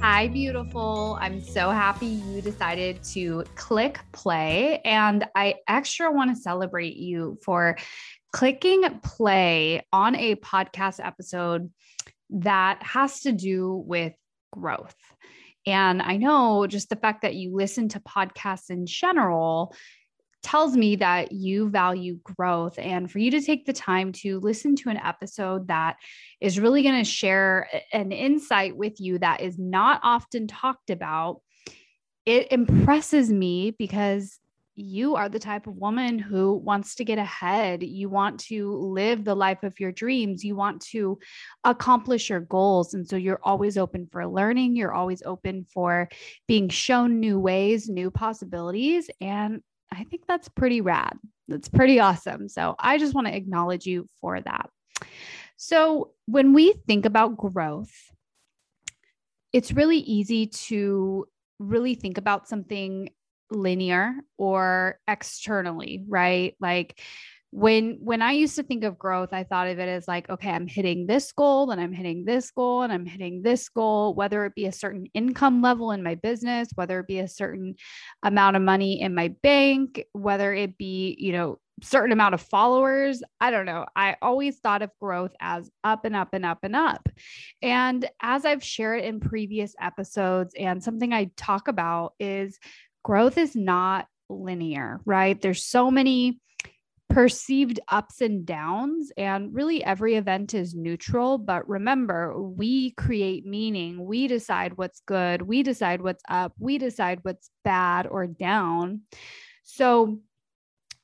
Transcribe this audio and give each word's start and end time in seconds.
Hi, 0.00 0.28
beautiful. 0.28 1.18
I'm 1.20 1.42
so 1.42 1.70
happy 1.70 2.06
you 2.06 2.40
decided 2.40 3.02
to 3.14 3.42
click 3.56 3.98
play. 4.12 4.80
And 4.84 5.26
I 5.34 5.56
extra 5.66 6.12
want 6.12 6.34
to 6.34 6.40
celebrate 6.40 6.96
you 6.96 7.36
for 7.42 7.76
clicking 8.32 9.00
play 9.02 9.82
on 9.92 10.14
a 10.14 10.36
podcast 10.36 11.04
episode 11.04 11.72
that 12.30 12.80
has 12.84 13.22
to 13.22 13.32
do 13.32 13.74
with 13.74 14.12
growth. 14.52 14.94
And 15.66 16.00
I 16.00 16.16
know 16.16 16.68
just 16.68 16.90
the 16.90 16.96
fact 16.96 17.22
that 17.22 17.34
you 17.34 17.54
listen 17.54 17.88
to 17.90 18.00
podcasts 18.00 18.70
in 18.70 18.86
general 18.86 19.74
tells 20.42 20.76
me 20.76 20.96
that 20.96 21.32
you 21.32 21.68
value 21.68 22.18
growth. 22.22 22.78
And 22.78 23.10
for 23.10 23.18
you 23.18 23.30
to 23.32 23.40
take 23.40 23.66
the 23.66 23.72
time 23.72 24.12
to 24.12 24.40
listen 24.40 24.76
to 24.76 24.88
an 24.88 24.96
episode 24.96 25.68
that 25.68 25.96
is 26.40 26.60
really 26.60 26.82
going 26.82 27.02
to 27.02 27.10
share 27.10 27.68
an 27.92 28.12
insight 28.12 28.76
with 28.76 29.00
you 29.00 29.18
that 29.18 29.40
is 29.40 29.58
not 29.58 30.00
often 30.02 30.46
talked 30.46 30.90
about, 30.90 31.40
it 32.24 32.52
impresses 32.52 33.30
me 33.30 33.72
because 33.72 34.38
you 34.80 35.16
are 35.16 35.28
the 35.28 35.40
type 35.40 35.66
of 35.66 35.76
woman 35.76 36.20
who 36.20 36.54
wants 36.54 36.94
to 36.94 37.04
get 37.04 37.18
ahead. 37.18 37.82
You 37.82 38.08
want 38.08 38.38
to 38.40 38.72
live 38.76 39.24
the 39.24 39.34
life 39.34 39.64
of 39.64 39.80
your 39.80 39.90
dreams. 39.90 40.44
You 40.44 40.54
want 40.54 40.82
to 40.92 41.18
accomplish 41.64 42.30
your 42.30 42.40
goals. 42.40 42.94
And 42.94 43.06
so 43.06 43.16
you're 43.16 43.40
always 43.42 43.76
open 43.76 44.06
for 44.12 44.24
learning. 44.24 44.76
You're 44.76 44.92
always 44.92 45.20
open 45.24 45.66
for 45.74 46.08
being 46.46 46.68
shown 46.68 47.18
new 47.18 47.40
ways, 47.40 47.88
new 47.88 48.12
possibilities. 48.12 49.10
And 49.20 49.62
I 49.92 50.04
think 50.04 50.22
that's 50.26 50.48
pretty 50.48 50.80
rad. 50.80 51.18
That's 51.48 51.68
pretty 51.68 51.98
awesome. 52.00 52.48
So 52.48 52.74
I 52.78 52.98
just 52.98 53.14
want 53.14 53.26
to 53.26 53.36
acknowledge 53.36 53.86
you 53.86 54.06
for 54.20 54.40
that. 54.40 54.70
So 55.56 56.12
when 56.26 56.52
we 56.52 56.74
think 56.86 57.06
about 57.06 57.36
growth, 57.36 57.92
it's 59.52 59.72
really 59.72 59.98
easy 59.98 60.46
to 60.46 61.26
really 61.58 61.94
think 61.94 62.18
about 62.18 62.48
something 62.48 63.10
linear 63.50 64.14
or 64.36 65.00
externally, 65.08 66.04
right? 66.06 66.54
Like 66.60 67.00
when 67.50 67.98
when 68.00 68.20
i 68.20 68.32
used 68.32 68.56
to 68.56 68.62
think 68.62 68.84
of 68.84 68.98
growth 68.98 69.30
i 69.32 69.42
thought 69.42 69.68
of 69.68 69.78
it 69.78 69.88
as 69.88 70.06
like 70.06 70.28
okay 70.28 70.50
i'm 70.50 70.66
hitting 70.66 71.06
this 71.06 71.32
goal 71.32 71.70
and 71.70 71.80
i'm 71.80 71.92
hitting 71.92 72.24
this 72.24 72.50
goal 72.50 72.82
and 72.82 72.92
i'm 72.92 73.06
hitting 73.06 73.42
this 73.42 73.68
goal 73.70 74.14
whether 74.14 74.44
it 74.44 74.54
be 74.54 74.66
a 74.66 74.72
certain 74.72 75.06
income 75.14 75.62
level 75.62 75.90
in 75.92 76.02
my 76.02 76.14
business 76.14 76.68
whether 76.74 77.00
it 77.00 77.06
be 77.06 77.20
a 77.20 77.28
certain 77.28 77.74
amount 78.22 78.54
of 78.54 78.62
money 78.62 79.00
in 79.00 79.14
my 79.14 79.28
bank 79.42 80.04
whether 80.12 80.52
it 80.52 80.76
be 80.76 81.16
you 81.18 81.32
know 81.32 81.58
certain 81.80 82.10
amount 82.10 82.34
of 82.34 82.40
followers. 82.40 83.22
I 83.40 83.52
don't 83.52 83.66
know. 83.66 83.86
I 83.94 84.16
always 84.20 84.58
thought 84.58 84.82
of 84.82 84.90
growth 85.00 85.32
as 85.40 85.70
up 85.84 86.04
and 86.04 86.16
up 86.16 86.30
and 86.32 86.44
up 86.44 86.58
and 86.64 86.74
up. 86.74 87.08
And 87.62 88.08
as 88.20 88.44
i've 88.44 88.64
shared 88.64 89.04
in 89.04 89.20
previous 89.20 89.74
episodes 89.80 90.54
and 90.58 90.82
something 90.82 91.12
i 91.12 91.30
talk 91.36 91.68
about 91.68 92.14
is 92.18 92.58
growth 93.04 93.38
is 93.38 93.54
not 93.54 94.08
linear 94.28 95.00
right? 95.04 95.40
There's 95.40 95.64
so 95.64 95.90
many 95.90 96.40
perceived 97.08 97.80
ups 97.88 98.20
and 98.20 98.44
downs. 98.44 99.10
And 99.16 99.54
really, 99.54 99.82
every 99.82 100.14
event 100.16 100.54
is 100.54 100.74
neutral. 100.74 101.38
But 101.38 101.68
remember, 101.68 102.40
we 102.40 102.92
create 102.92 103.46
meaning. 103.46 104.04
We 104.04 104.28
decide 104.28 104.76
what's 104.76 105.00
good. 105.00 105.42
We 105.42 105.62
decide 105.62 106.02
what's 106.02 106.22
up. 106.28 106.52
We 106.58 106.78
decide 106.78 107.20
what's 107.22 107.50
bad 107.64 108.06
or 108.06 108.26
down. 108.26 109.02
So, 109.62 110.20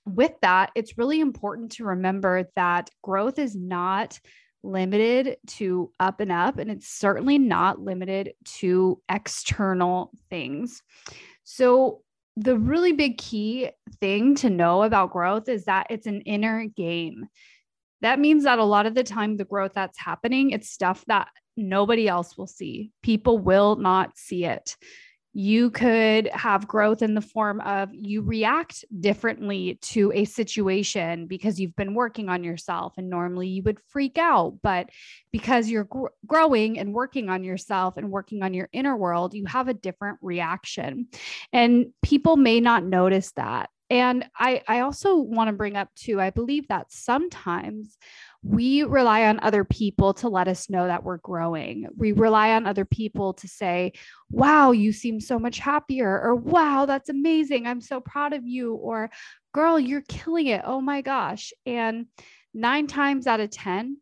with 0.07 0.33
that, 0.43 0.71
it's 0.75 0.99
really 0.99 1.21
important 1.21 1.73
to 1.73 1.85
remember 1.85 2.51
that 2.57 2.91
growth 3.03 3.39
is 3.39 3.57
not 3.57 4.21
limited 4.63 5.37
to 5.47 5.91
up 5.99 6.21
and 6.21 6.31
up, 6.31 6.59
and 6.59 6.71
it's 6.71 6.89
certainly 6.89 7.39
not 7.39 7.81
limited 7.81 8.33
to 8.45 9.01
external 9.11 10.11
things. 10.29 10.83
So, 11.45 12.03
the 12.37 12.59
really 12.59 12.93
big 12.93 13.19
key 13.19 13.71
thing 14.01 14.35
to 14.37 14.51
know 14.51 14.83
about 14.83 15.13
growth 15.13 15.49
is 15.49 15.65
that 15.65 15.87
it's 15.91 16.07
an 16.07 16.23
inner 16.23 16.67
game. 16.67 17.27
That 18.01 18.19
means 18.19 18.45
that 18.45 18.59
a 18.59 18.65
lot 18.65 18.87
of 18.87 18.95
the 18.95 19.05
time, 19.05 19.37
the 19.37 19.45
growth 19.45 19.73
that's 19.75 19.99
happening, 19.99 20.51
it's 20.51 20.69
stuff 20.69 21.05
that 21.07 21.29
nobody 21.57 22.09
else 22.09 22.37
will 22.37 22.47
see. 22.47 22.91
People 23.03 23.39
will 23.39 23.77
not 23.77 24.19
see 24.19 24.45
it 24.45 24.77
you 25.35 25.71
could 25.71 26.29
have 26.29 26.67
growth 26.67 27.03
in 27.03 27.15
the 27.15 27.21
form 27.21 27.61
of 27.61 27.91
you 27.93 28.23
react 28.23 28.85
differently 29.01 29.79
to 29.83 30.13
a 30.15 30.25
situation 30.25 31.27
because 31.27 31.61
you've 31.61 31.77
been 31.77 31.95
working 31.95 32.29
on 32.29 32.45
yourself 32.45 32.95
and 32.97 33.11
normally 33.11 33.49
you 33.49 33.63
would 33.63 33.79
freak 33.89 34.17
out 34.17 34.55
but 34.63 34.89
because 35.33 35.69
you're 35.69 35.85
gr- 35.85 36.07
growing 36.27 36.79
and 36.79 36.95
working 36.95 37.29
on 37.29 37.45
yourself 37.45 37.97
and 37.97 38.11
working 38.11 38.43
on 38.43 38.55
your 38.55 38.69
inner 38.73 38.97
world 38.97 39.35
you 39.35 39.45
have 39.47 39.69
a 39.69 39.75
different 39.75 40.19
reaction. 40.23 41.07
And 41.53 41.93
people 42.03 42.37
may 42.37 42.61
not 42.61 42.85
notice 42.85 43.33
that. 43.33 43.71
And 43.91 44.25
I, 44.37 44.63
I 44.67 44.81
also 44.81 45.17
want 45.17 45.49
to 45.49 45.53
bring 45.53 45.77
up 45.77 45.89
too, 45.95 46.21
I 46.21 46.31
believe 46.31 46.69
that 46.69 46.91
sometimes 46.91 47.99
we 48.47 48.83
rely 48.83 49.25
on 49.25 49.41
other 49.41 49.65
people 49.65 50.13
to 50.13 50.29
let 50.29 50.49
us 50.49 50.69
know 50.69 50.87
that 50.87 51.03
we're 51.03 51.17
growing. 51.17 51.87
We 51.97 52.13
rely 52.13 52.53
on 52.53 52.67
other 52.67 52.85
people 52.85 53.33
to 53.35 53.49
say, 53.49 53.93
wow, 54.31 54.73
you 54.73 54.93
seem 54.93 55.19
so 55.19 55.39
much 55.39 55.59
happier, 55.59 56.21
or 56.21 56.35
wow, 56.35 56.85
that's 56.85 57.09
amazing. 57.09 57.67
I'm 57.67 57.81
so 57.81 58.01
proud 58.01 58.35
of 58.35 58.47
you, 58.47 58.75
or 58.75 59.11
girl, 59.55 59.81
you're 59.81 60.05
killing 60.09 60.49
it. 60.49 60.61
Oh 60.65 60.83
my 60.83 61.01
gosh. 61.01 61.55
And 61.65 62.07
nine 62.53 62.87
times 62.87 63.27
out 63.27 63.41
of 63.41 63.51
10, 63.51 63.97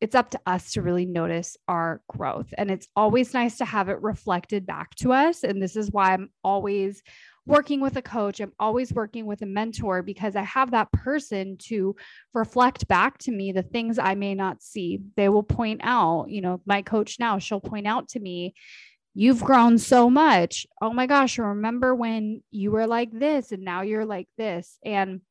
it's 0.00 0.14
up 0.14 0.30
to 0.30 0.40
us 0.46 0.72
to 0.72 0.82
really 0.82 1.06
notice 1.06 1.56
our 1.68 2.00
growth. 2.08 2.52
And 2.56 2.70
it's 2.70 2.88
always 2.96 3.34
nice 3.34 3.58
to 3.58 3.64
have 3.64 3.88
it 3.88 4.02
reflected 4.02 4.66
back 4.66 4.94
to 4.96 5.12
us. 5.12 5.44
And 5.44 5.62
this 5.62 5.76
is 5.76 5.90
why 5.90 6.12
I'm 6.12 6.30
always 6.42 7.02
working 7.48 7.80
with 7.80 7.96
a 7.96 8.02
coach. 8.02 8.40
I'm 8.40 8.52
always 8.60 8.92
working 8.92 9.26
with 9.26 9.42
a 9.42 9.46
mentor 9.46 10.02
because 10.02 10.36
I 10.36 10.42
have 10.42 10.70
that 10.72 10.92
person 10.92 11.56
to 11.62 11.96
reflect 12.34 12.86
back 12.86 13.18
to 13.18 13.32
me 13.32 13.52
the 13.52 13.62
things 13.62 13.98
I 13.98 14.14
may 14.14 14.34
not 14.34 14.62
see. 14.62 15.00
They 15.16 15.28
will 15.28 15.42
point 15.42 15.80
out, 15.82 16.26
you 16.28 16.42
know, 16.42 16.60
my 16.66 16.82
coach 16.82 17.18
now, 17.18 17.38
she'll 17.38 17.60
point 17.60 17.86
out 17.86 18.08
to 18.10 18.20
me, 18.20 18.54
You've 19.14 19.42
grown 19.42 19.78
so 19.78 20.08
much. 20.08 20.64
Oh 20.80 20.92
my 20.92 21.06
gosh, 21.06 21.40
remember 21.40 21.92
when 21.92 22.40
you 22.52 22.70
were 22.70 22.86
like 22.86 23.10
this 23.10 23.50
and 23.50 23.64
now 23.64 23.82
you're 23.82 24.04
like 24.04 24.28
this. 24.38 24.78
And 24.84 25.22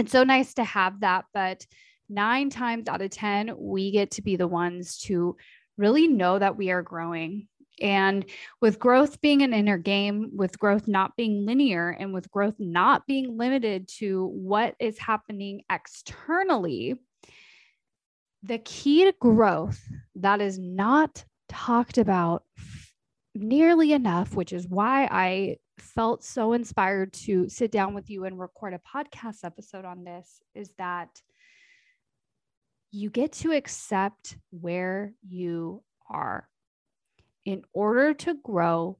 it's 0.00 0.10
so 0.10 0.24
nice 0.24 0.54
to 0.54 0.64
have 0.64 1.02
that. 1.02 1.26
But 1.32 1.64
nine 2.08 2.50
times 2.50 2.88
out 2.88 3.02
of 3.02 3.10
10, 3.10 3.54
we 3.56 3.92
get 3.92 4.12
to 4.12 4.22
be 4.22 4.34
the 4.34 4.48
ones 4.48 4.98
to 5.02 5.36
really 5.76 6.08
know 6.08 6.40
that 6.40 6.56
we 6.56 6.72
are 6.72 6.82
growing 6.82 7.46
and 7.80 8.24
with 8.60 8.78
growth 8.78 9.20
being 9.20 9.42
an 9.42 9.54
inner 9.54 9.78
game, 9.78 10.30
with 10.34 10.58
growth 10.58 10.86
not 10.86 11.16
being 11.16 11.46
linear, 11.46 11.90
and 11.90 12.12
with 12.12 12.30
growth 12.30 12.56
not 12.58 13.06
being 13.06 13.36
limited 13.38 13.88
to 13.98 14.26
what 14.26 14.74
is 14.78 14.98
happening 14.98 15.62
externally, 15.70 16.96
the 18.42 18.58
key 18.58 19.04
to 19.04 19.14
growth 19.20 19.80
that 20.16 20.40
is 20.40 20.58
not 20.58 21.24
talked 21.48 21.98
about 21.98 22.44
nearly 23.34 23.92
enough, 23.92 24.34
which 24.34 24.52
is 24.52 24.68
why 24.68 25.08
I 25.10 25.56
felt 25.78 26.24
so 26.24 26.52
inspired 26.52 27.12
to 27.12 27.48
sit 27.48 27.70
down 27.70 27.94
with 27.94 28.10
you 28.10 28.24
and 28.24 28.38
record 28.38 28.74
a 28.74 28.78
podcast 28.78 29.44
episode 29.44 29.84
on 29.84 30.04
this, 30.04 30.42
is 30.54 30.72
that 30.78 31.08
you 32.90 33.08
get 33.08 33.32
to 33.32 33.52
accept 33.52 34.36
where 34.50 35.14
you 35.26 35.82
are 36.08 36.49
in 37.50 37.64
order 37.72 38.14
to 38.14 38.34
grow, 38.34 38.96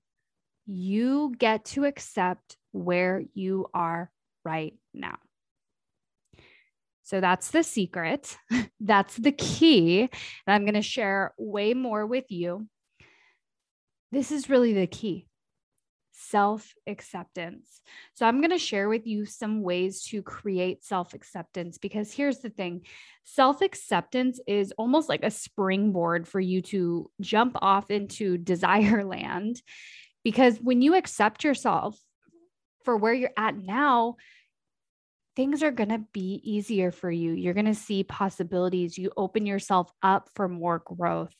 you 0.66 1.32
get 1.38 1.64
to 1.66 1.84
accept 1.84 2.56
where 2.72 3.22
you 3.32 3.66
are 3.72 4.10
right 4.44 4.74
now. 4.92 5.18
So 7.04 7.20
that's 7.20 7.52
the 7.52 7.62
secret. 7.62 8.36
that's 8.80 9.14
the 9.16 9.30
key. 9.30 10.00
And 10.00 10.10
I'm 10.48 10.62
going 10.62 10.74
to 10.74 10.82
share 10.82 11.32
way 11.38 11.74
more 11.74 12.04
with 12.04 12.24
you. 12.28 12.66
This 14.10 14.32
is 14.32 14.50
really 14.50 14.72
the 14.72 14.88
key 14.88 15.26
self 16.28 16.74
acceptance. 16.86 17.80
So, 18.14 18.26
I'm 18.26 18.40
going 18.40 18.50
to 18.50 18.58
share 18.58 18.88
with 18.88 19.06
you 19.06 19.26
some 19.26 19.62
ways 19.62 20.02
to 20.06 20.22
create 20.22 20.84
self 20.84 21.14
acceptance 21.14 21.78
because 21.78 22.12
here's 22.12 22.38
the 22.38 22.50
thing 22.50 22.82
self 23.24 23.62
acceptance 23.62 24.40
is 24.46 24.72
almost 24.78 25.08
like 25.08 25.24
a 25.24 25.30
springboard 25.30 26.28
for 26.28 26.40
you 26.40 26.62
to 26.62 27.10
jump 27.20 27.56
off 27.60 27.90
into 27.90 28.38
desire 28.52 29.04
land. 29.04 29.62
Because 30.22 30.58
when 30.58 30.82
you 30.82 30.96
accept 30.96 31.44
yourself, 31.44 31.98
for 32.84 32.96
where 32.96 33.14
you're 33.14 33.30
at 33.36 33.56
now, 33.56 34.16
things 35.36 35.62
are 35.62 35.70
going 35.70 35.90
to 35.90 36.04
be 36.12 36.40
easier 36.44 36.90
for 36.90 37.10
you. 37.10 37.32
You're 37.32 37.54
going 37.54 37.66
to 37.66 37.74
see 37.74 38.04
possibilities. 38.04 38.98
You 38.98 39.12
open 39.16 39.46
yourself 39.46 39.90
up 40.02 40.28
for 40.34 40.48
more 40.48 40.82
growth. 40.84 41.34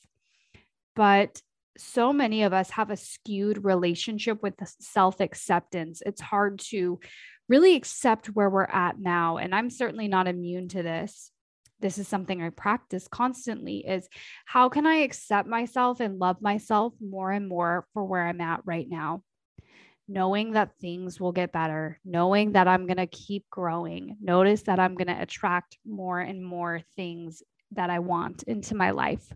But 0.95 1.41
so 1.81 2.13
many 2.13 2.43
of 2.43 2.53
us 2.53 2.71
have 2.71 2.91
a 2.91 2.97
skewed 2.97 3.65
relationship 3.65 4.43
with 4.43 4.55
self 4.81 5.21
acceptance. 5.21 6.03
It's 6.05 6.21
hard 6.21 6.59
to 6.71 7.01
really 7.49 7.75
accept 7.75 8.29
where 8.29 8.49
we're 8.49 8.65
at 8.65 8.99
now. 8.99 9.39
And 9.39 9.55
I'm 9.55 9.71
certainly 9.71 10.07
not 10.07 10.29
immune 10.29 10.69
to 10.69 10.83
this. 10.83 11.33
This 11.81 11.99
is 11.99 12.07
something 12.07 12.43
I 12.43 12.51
practice 12.51 13.09
constantly 13.09 13.79
is 13.79 14.09
how 14.45 14.69
can 14.69 14.87
I 14.87 14.97
accept 14.97 15.49
myself 15.49 16.01
and 16.01 16.19
love 16.19 16.43
myself 16.43 16.93
more 17.01 17.31
and 17.33 17.49
more 17.49 17.87
for 17.95 18.05
where 18.05 18.27
I'm 18.27 18.41
at 18.41 18.61
right 18.65 18.87
now? 18.89 19.23
Knowing 20.07 20.53
that 20.53 20.77
things 20.81 21.19
will 21.19 21.33
get 21.33 21.53
better, 21.53 21.99
knowing 22.05 22.53
that 22.53 22.69
I'm 22.69 22.87
going 22.87 22.99
to 22.99 23.07
keep 23.07 23.49
growing. 23.49 24.17
Notice 24.21 24.63
that 24.63 24.79
I'm 24.79 24.95
going 24.95 25.09
to 25.09 25.21
attract 25.21 25.79
more 25.87 26.21
and 26.21 26.45
more 26.45 26.83
things 26.97 27.43
that 27.73 27.91
I 27.91 28.01
want 28.01 28.43
into 28.43 28.75
my 28.75 28.91
life. 28.91 29.33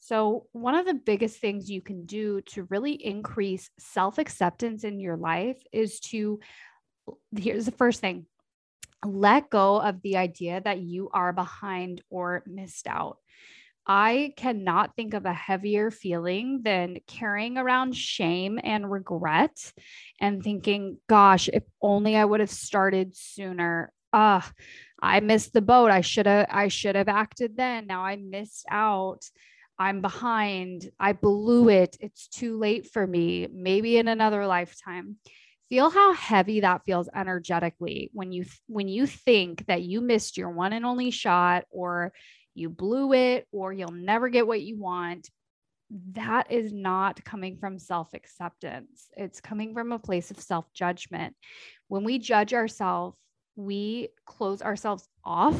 So, 0.00 0.46
one 0.52 0.74
of 0.74 0.86
the 0.86 0.94
biggest 0.94 1.38
things 1.38 1.70
you 1.70 1.82
can 1.82 2.06
do 2.06 2.40
to 2.52 2.64
really 2.70 2.92
increase 2.92 3.70
self 3.78 4.18
acceptance 4.18 4.82
in 4.84 4.98
your 4.98 5.16
life 5.16 5.62
is 5.72 6.00
to 6.00 6.40
here's 7.36 7.66
the 7.66 7.72
first 7.72 8.00
thing 8.00 8.26
let 9.04 9.50
go 9.50 9.80
of 9.80 10.02
the 10.02 10.16
idea 10.16 10.60
that 10.60 10.80
you 10.80 11.08
are 11.12 11.32
behind 11.32 12.02
or 12.10 12.42
missed 12.46 12.86
out. 12.86 13.18
I 13.86 14.34
cannot 14.36 14.94
think 14.94 15.14
of 15.14 15.24
a 15.24 15.32
heavier 15.32 15.90
feeling 15.90 16.60
than 16.62 16.98
carrying 17.06 17.56
around 17.56 17.96
shame 17.96 18.60
and 18.62 18.90
regret 18.90 19.72
and 20.20 20.42
thinking, 20.42 20.98
gosh, 21.08 21.48
if 21.48 21.62
only 21.80 22.14
I 22.14 22.24
would 22.24 22.40
have 22.40 22.50
started 22.50 23.16
sooner. 23.16 23.92
Ah, 24.12 24.50
I 25.00 25.20
missed 25.20 25.52
the 25.54 25.62
boat. 25.62 25.90
I 25.90 26.02
should 26.02 26.26
have 26.26 26.46
I 26.50 26.68
should 26.68 26.94
have 26.94 27.08
acted 27.08 27.56
then. 27.56 27.86
Now 27.86 28.04
I 28.04 28.16
missed 28.16 28.66
out. 28.70 29.24
I'm 29.80 30.02
behind. 30.02 30.90
I 31.00 31.14
blew 31.14 31.70
it. 31.70 31.96
It's 32.00 32.28
too 32.28 32.58
late 32.58 32.92
for 32.92 33.06
me. 33.06 33.48
Maybe 33.50 33.96
in 33.96 34.08
another 34.08 34.46
lifetime. 34.46 35.16
Feel 35.70 35.88
how 35.88 36.12
heavy 36.12 36.60
that 36.60 36.84
feels 36.84 37.08
energetically 37.14 38.10
when 38.12 38.30
you 38.30 38.44
when 38.66 38.88
you 38.88 39.06
think 39.06 39.64
that 39.66 39.82
you 39.82 40.02
missed 40.02 40.36
your 40.36 40.50
one 40.50 40.74
and 40.74 40.84
only 40.84 41.10
shot 41.10 41.64
or 41.70 42.12
you 42.54 42.68
blew 42.68 43.14
it 43.14 43.46
or 43.52 43.72
you'll 43.72 43.90
never 43.90 44.28
get 44.28 44.46
what 44.46 44.60
you 44.60 44.76
want. 44.76 45.30
That 46.12 46.52
is 46.52 46.74
not 46.74 47.24
coming 47.24 47.56
from 47.56 47.78
self 47.78 48.12
acceptance. 48.12 49.08
It's 49.16 49.40
coming 49.40 49.72
from 49.72 49.92
a 49.92 49.98
place 49.98 50.30
of 50.30 50.40
self 50.40 50.70
judgment. 50.74 51.34
When 51.88 52.04
we 52.04 52.18
judge 52.18 52.52
ourselves, 52.52 53.16
we 53.56 54.10
close 54.26 54.60
ourselves 54.60 55.08
off 55.24 55.58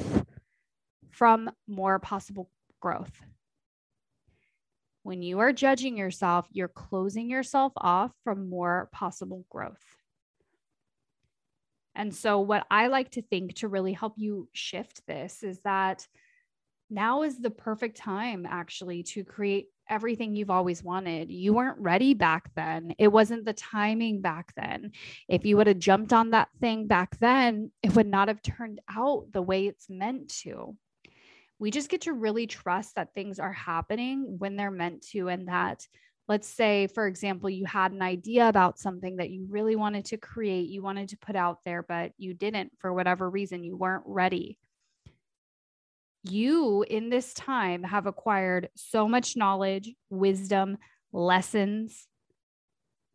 from 1.11 1.51
more 1.67 1.99
possible 1.99 2.51
growth. 2.81 3.13
When 5.03 5.23
you 5.23 5.39
are 5.39 5.53
judging 5.53 5.97
yourself, 5.97 6.47
you're 6.53 6.69
closing 6.69 7.31
yourself 7.31 7.73
off 7.77 8.13
from 8.23 8.51
more 8.51 8.89
possible 8.93 9.45
growth. 9.51 9.85
And 11.95 12.15
so, 12.15 12.41
what 12.41 12.67
I 12.71 12.87
like 12.89 13.11
to 13.13 13.23
think 13.23 13.55
to 13.57 13.69
really 13.69 13.93
help 13.93 14.15
you 14.17 14.49
shift 14.53 15.07
this 15.07 15.43
is 15.43 15.59
that 15.61 16.07
now 16.91 17.23
is 17.23 17.39
the 17.39 17.51
perfect 17.51 17.97
time 17.97 18.47
actually 18.49 19.03
to 19.05 19.25
create 19.25 19.69
everything 19.89 20.35
you've 20.35 20.51
always 20.51 20.85
wanted. 20.85 21.31
You 21.31 21.53
weren't 21.55 21.79
ready 21.79 22.15
back 22.15 22.51
then. 22.55 22.95
It 22.99 23.09
wasn't 23.09 23.45
the 23.45 23.53
timing 23.53 24.21
back 24.21 24.53
then. 24.57 24.93
If 25.29 25.45
you 25.45 25.57
would 25.57 25.67
have 25.67 25.79
jumped 25.79 26.13
on 26.13 26.31
that 26.31 26.49
thing 26.61 26.87
back 26.87 27.19
then, 27.19 27.73
it 27.83 27.95
would 27.97 28.07
not 28.07 28.29
have 28.29 28.43
turned 28.43 28.81
out 28.89 29.27
the 29.33 29.43
way 29.43 29.67
it's 29.67 29.91
meant 29.91 30.29
to 30.43 30.77
we 31.61 31.71
just 31.71 31.91
get 31.91 32.01
to 32.03 32.15
really 32.15 32.47
trust 32.47 32.97
that 32.97 33.15
things 33.15 33.39
are 33.39 33.53
happening 33.53 34.39
when 34.39 34.57
they're 34.57 34.71
meant 34.71 35.07
to 35.09 35.29
and 35.29 35.47
that 35.47 35.87
let's 36.27 36.49
say 36.49 36.89
for 36.89 37.07
example 37.07 37.51
you 37.51 37.67
had 37.67 37.93
an 37.93 38.03
idea 38.03 38.49
about 38.49 38.79
something 38.79 39.17
that 39.17 39.31
you 39.31 39.47
really 39.49 39.77
wanted 39.77 40.07
to 40.07 40.17
create 40.17 40.69
you 40.69 40.83
wanted 40.83 41.11
to 41.11 41.19
put 41.19 41.37
out 41.37 41.59
there 41.65 41.83
but 41.83 42.13
you 42.17 42.35
didn't 42.35 42.73
for 42.79 42.93
whatever 42.93 43.29
reason 43.31 43.63
you 43.63 43.77
weren't 43.77 44.05
ready. 44.07 44.59
You 46.23 46.83
in 46.83 47.09
this 47.09 47.33
time 47.33 47.83
have 47.83 48.07
acquired 48.07 48.69
so 48.75 49.09
much 49.09 49.37
knowledge 49.37 49.95
wisdom 50.11 50.77
lessons. 51.13 52.07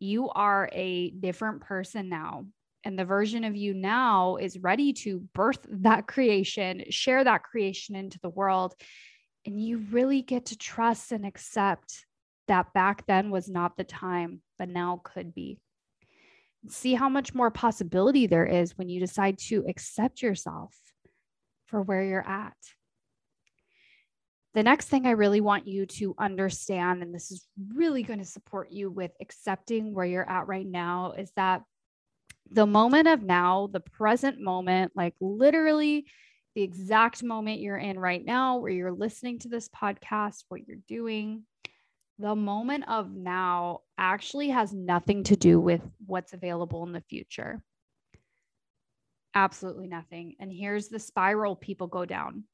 You 0.00 0.28
are 0.30 0.68
a 0.72 1.10
different 1.10 1.60
person 1.60 2.08
now 2.08 2.46
and 2.86 2.96
the 2.96 3.04
version 3.04 3.42
of 3.42 3.56
you 3.56 3.74
now 3.74 4.36
is 4.36 4.60
ready 4.60 4.92
to 4.92 5.18
birth 5.34 5.58
that 5.68 6.06
creation, 6.06 6.84
share 6.88 7.24
that 7.24 7.42
creation 7.42 7.96
into 7.96 8.20
the 8.20 8.28
world. 8.28 8.74
And 9.44 9.60
you 9.60 9.78
really 9.90 10.22
get 10.22 10.46
to 10.46 10.56
trust 10.56 11.10
and 11.10 11.26
accept 11.26 12.06
that 12.46 12.72
back 12.74 13.04
then 13.06 13.30
was 13.30 13.48
not 13.48 13.76
the 13.76 13.82
time, 13.82 14.40
but 14.56 14.68
now 14.68 15.00
could 15.02 15.34
be. 15.34 15.58
See 16.68 16.94
how 16.94 17.08
much 17.08 17.34
more 17.34 17.50
possibility 17.50 18.28
there 18.28 18.46
is 18.46 18.78
when 18.78 18.88
you 18.88 19.00
decide 19.00 19.38
to 19.48 19.64
accept 19.68 20.22
yourself 20.22 20.72
for 21.66 21.82
where 21.82 22.04
you're 22.04 22.26
at. 22.26 22.56
The 24.54 24.62
next 24.62 24.86
thing 24.86 25.06
I 25.06 25.10
really 25.10 25.40
want 25.40 25.66
you 25.66 25.86
to 25.86 26.14
understand, 26.20 27.02
and 27.02 27.12
this 27.12 27.32
is 27.32 27.44
really 27.74 28.04
going 28.04 28.20
to 28.20 28.24
support 28.24 28.70
you 28.70 28.92
with 28.92 29.10
accepting 29.20 29.92
where 29.92 30.06
you're 30.06 30.30
at 30.30 30.46
right 30.46 30.66
now, 30.66 31.14
is 31.18 31.32
that 31.34 31.62
the 32.50 32.66
moment 32.66 33.08
of 33.08 33.22
now, 33.22 33.68
the 33.72 33.80
present 33.80 34.40
moment, 34.40 34.92
like 34.94 35.14
literally 35.20 36.06
the 36.54 36.62
exact 36.62 37.22
moment 37.22 37.60
you're 37.60 37.76
in 37.76 37.98
right 37.98 38.24
now, 38.24 38.58
where 38.58 38.72
you're 38.72 38.92
listening 38.92 39.38
to 39.40 39.48
this 39.48 39.68
podcast, 39.68 40.44
what 40.48 40.66
you're 40.66 40.78
doing, 40.88 41.42
the 42.18 42.34
moment 42.34 42.84
of 42.88 43.14
now 43.14 43.80
actually 43.98 44.48
has 44.48 44.72
nothing 44.72 45.24
to 45.24 45.36
do 45.36 45.60
with 45.60 45.82
what's 46.06 46.32
available 46.32 46.84
in 46.84 46.92
the 46.92 47.02
future. 47.02 47.62
Absolutely 49.34 49.86
nothing. 49.86 50.34
And 50.40 50.50
here's 50.50 50.88
the 50.88 50.98
spiral 50.98 51.56
people 51.56 51.88
go 51.88 52.06
down. 52.06 52.44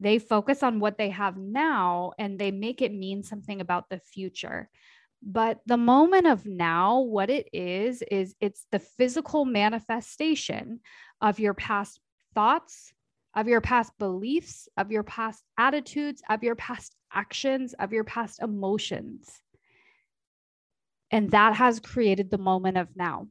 They 0.00 0.18
focus 0.18 0.62
on 0.62 0.80
what 0.80 0.96
they 0.96 1.10
have 1.10 1.36
now 1.36 2.12
and 2.18 2.38
they 2.38 2.50
make 2.50 2.80
it 2.80 2.92
mean 2.92 3.22
something 3.22 3.60
about 3.60 3.90
the 3.90 3.98
future. 3.98 4.70
But 5.28 5.58
the 5.66 5.76
moment 5.76 6.28
of 6.28 6.46
now, 6.46 7.00
what 7.00 7.30
it 7.30 7.48
is, 7.52 8.00
is 8.12 8.36
it's 8.40 8.64
the 8.70 8.78
physical 8.78 9.44
manifestation 9.44 10.78
of 11.20 11.40
your 11.40 11.52
past 11.52 11.98
thoughts, 12.32 12.92
of 13.34 13.48
your 13.48 13.60
past 13.60 13.92
beliefs, 13.98 14.68
of 14.76 14.92
your 14.92 15.02
past 15.02 15.42
attitudes, 15.58 16.22
of 16.30 16.44
your 16.44 16.54
past 16.54 16.94
actions, 17.12 17.74
of 17.74 17.92
your 17.92 18.04
past 18.04 18.40
emotions. 18.40 19.28
And 21.10 21.32
that 21.32 21.56
has 21.56 21.80
created 21.80 22.30
the 22.30 22.38
moment 22.38 22.76
of 22.76 22.94
now. 22.94 23.26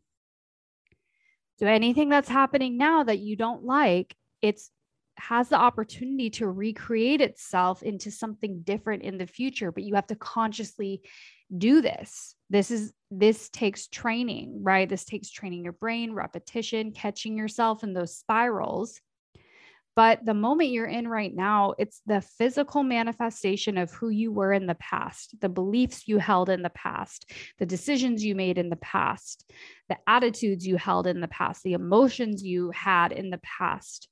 So 1.60 1.66
anything 1.66 2.10
that's 2.10 2.28
happening 2.28 2.76
now 2.78 3.04
that 3.04 3.20
you 3.20 3.38
don't 3.38 3.64
like, 3.64 4.18
it's 4.42 4.70
has 5.18 5.48
the 5.48 5.56
opportunity 5.56 6.30
to 6.30 6.46
recreate 6.46 7.22
itself 7.22 7.84
into 7.84 8.12
something 8.12 8.64
different 8.64 9.04
in 9.04 9.18
the 9.18 9.26
future, 9.26 9.72
but 9.72 9.84
you 9.84 9.96
have 9.96 10.08
to 10.08 10.16
consciously 10.16 11.02
do 11.56 11.82
this. 11.82 12.36
This 12.50 12.72
is 12.72 12.94
this 13.12 13.50
takes 13.50 13.88
training, 13.88 14.60
right? 14.62 14.90
This 14.90 15.06
takes 15.06 15.30
training 15.30 15.64
your 15.64 15.74
brain, 15.74 16.14
repetition, 16.14 16.92
catching 16.92 17.38
yourself 17.38 17.84
in 17.84 17.94
those 17.94 18.18
spirals. 18.18 19.00
But 19.96 20.26
the 20.26 20.34
moment 20.34 20.72
you're 20.72 20.86
in 20.86 21.08
right 21.08 21.34
now, 21.34 21.74
it's 21.78 22.02
the 22.06 22.20
physical 22.20 22.84
manifestation 22.84 23.78
of 23.78 23.92
who 23.94 24.10
you 24.10 24.34
were 24.34 24.52
in 24.52 24.68
the 24.68 24.76
past, 24.76 25.40
the 25.40 25.48
beliefs 25.48 26.06
you 26.06 26.18
held 26.18 26.50
in 26.50 26.64
the 26.64 26.70
past, 26.70 27.32
the 27.60 27.66
decisions 27.66 28.24
you 28.24 28.36
made 28.36 28.58
in 28.58 28.70
the 28.70 28.76
past, 28.76 29.50
the 29.88 29.98
attitudes 30.06 30.68
you 30.68 30.76
held 30.76 31.08
in 31.08 31.22
the 31.22 31.30
past, 31.30 31.64
the 31.64 31.74
emotions 31.74 32.44
you 32.44 32.72
had 32.72 33.14
in 33.14 33.30
the 33.30 33.40
past. 33.40 34.10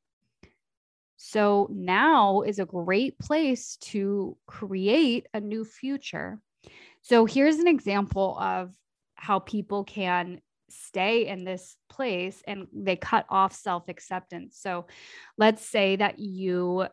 So 1.18 1.70
now 1.70 2.42
is 2.42 2.60
a 2.60 2.66
great 2.66 3.20
place 3.20 3.76
to 3.78 4.38
create 4.46 5.28
a 5.34 5.42
new 5.42 5.66
future. 5.66 6.40
So 7.04 7.26
here's 7.26 7.58
an 7.58 7.68
example 7.68 8.38
of 8.40 8.74
how 9.16 9.40
people 9.40 9.84
can 9.84 10.42
stay 10.70 11.28
in 11.28 11.44
this 11.44 11.76
place 11.90 12.42
and 12.48 12.68
they 12.74 12.96
cut 12.96 13.26
off 13.30 13.54
self-acceptance. 13.54 14.58
So 14.60 14.88
let's 15.38 15.66
say 15.66 15.98
that 15.98 16.18
you 16.18 16.88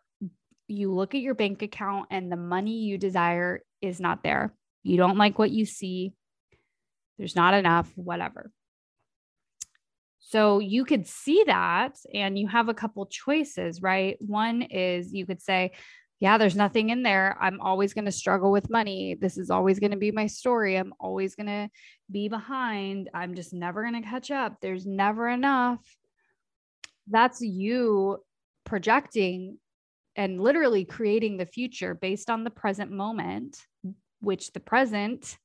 you 0.70 0.94
look 0.94 1.14
at 1.14 1.20
your 1.20 1.34
bank 1.34 1.62
account 1.62 2.06
and 2.10 2.30
the 2.30 2.36
money 2.36 2.84
you 2.84 2.96
desire 2.96 3.62
is 3.82 3.98
not 3.98 4.22
there. 4.22 4.54
You 4.84 4.96
don't 4.96 5.18
like 5.18 5.38
what 5.38 5.50
you 5.50 5.66
see. 5.66 6.12
There's 7.18 7.34
not 7.34 7.54
enough, 7.54 7.90
whatever. 7.96 8.52
So 10.20 10.60
you 10.60 10.84
could 10.84 11.08
see 11.08 11.42
that 11.46 11.96
and 12.14 12.38
you 12.38 12.46
have 12.46 12.68
a 12.68 12.74
couple 12.74 13.04
choices, 13.06 13.82
right? 13.82 14.16
One 14.20 14.62
is 14.62 15.12
you 15.12 15.26
could 15.26 15.42
say, 15.42 15.72
yeah, 16.20 16.36
there's 16.36 16.54
nothing 16.54 16.90
in 16.90 17.02
there. 17.02 17.36
I'm 17.40 17.62
always 17.62 17.94
going 17.94 18.04
to 18.04 18.12
struggle 18.12 18.52
with 18.52 18.68
money. 18.68 19.16
This 19.18 19.38
is 19.38 19.50
always 19.50 19.80
going 19.80 19.92
to 19.92 19.96
be 19.96 20.10
my 20.10 20.26
story. 20.26 20.76
I'm 20.76 20.92
always 21.00 21.34
going 21.34 21.46
to 21.46 21.70
be 22.10 22.28
behind. 22.28 23.08
I'm 23.14 23.34
just 23.34 23.54
never 23.54 23.82
going 23.82 24.00
to 24.00 24.08
catch 24.08 24.30
up. 24.30 24.56
There's 24.60 24.84
never 24.84 25.30
enough. 25.30 25.80
That's 27.08 27.40
you 27.40 28.18
projecting 28.64 29.58
and 30.14 30.38
literally 30.38 30.84
creating 30.84 31.38
the 31.38 31.46
future 31.46 31.94
based 31.94 32.28
on 32.28 32.44
the 32.44 32.50
present 32.50 32.90
moment, 32.90 33.56
which 34.20 34.52
the 34.52 34.60
present, 34.60 35.38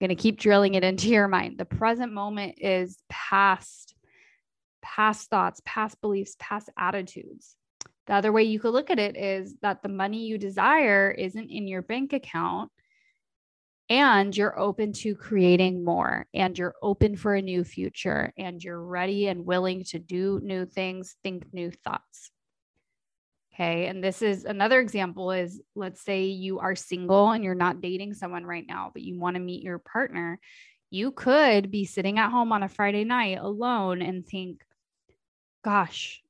going 0.00 0.08
to 0.08 0.16
keep 0.16 0.40
drilling 0.40 0.74
it 0.74 0.82
into 0.82 1.08
your 1.08 1.28
mind. 1.28 1.56
The 1.56 1.64
present 1.64 2.12
moment 2.12 2.56
is 2.58 2.98
past, 3.08 3.94
past 4.82 5.30
thoughts, 5.30 5.62
past 5.64 6.00
beliefs, 6.00 6.34
past 6.40 6.68
attitudes. 6.76 7.54
The 8.10 8.16
other 8.16 8.32
way 8.32 8.42
you 8.42 8.58
could 8.58 8.72
look 8.72 8.90
at 8.90 8.98
it 8.98 9.16
is 9.16 9.54
that 9.62 9.84
the 9.84 9.88
money 9.88 10.26
you 10.26 10.36
desire 10.36 11.12
isn't 11.12 11.48
in 11.48 11.68
your 11.68 11.80
bank 11.80 12.12
account 12.12 12.72
and 13.88 14.36
you're 14.36 14.58
open 14.58 14.92
to 14.94 15.14
creating 15.14 15.84
more 15.84 16.26
and 16.34 16.58
you're 16.58 16.74
open 16.82 17.14
for 17.14 17.36
a 17.36 17.40
new 17.40 17.62
future 17.62 18.32
and 18.36 18.60
you're 18.64 18.82
ready 18.82 19.28
and 19.28 19.46
willing 19.46 19.84
to 19.90 20.00
do 20.00 20.40
new 20.42 20.66
things, 20.66 21.14
think 21.22 21.54
new 21.54 21.70
thoughts. 21.70 22.32
Okay. 23.54 23.86
And 23.86 24.02
this 24.02 24.22
is 24.22 24.44
another 24.44 24.80
example 24.80 25.30
is 25.30 25.62
let's 25.76 26.02
say 26.02 26.24
you 26.24 26.58
are 26.58 26.74
single 26.74 27.30
and 27.30 27.44
you're 27.44 27.54
not 27.54 27.80
dating 27.80 28.14
someone 28.14 28.44
right 28.44 28.66
now, 28.66 28.90
but 28.92 29.02
you 29.02 29.20
want 29.20 29.36
to 29.36 29.40
meet 29.40 29.62
your 29.62 29.78
partner. 29.78 30.40
You 30.90 31.12
could 31.12 31.70
be 31.70 31.84
sitting 31.84 32.18
at 32.18 32.32
home 32.32 32.50
on 32.50 32.64
a 32.64 32.68
Friday 32.68 33.04
night 33.04 33.38
alone 33.40 34.02
and 34.02 34.26
think, 34.26 34.64
gosh, 35.62 36.20